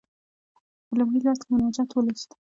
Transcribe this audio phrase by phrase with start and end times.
[0.87, 2.29] په لومړي لوست کې مناجات ولوست.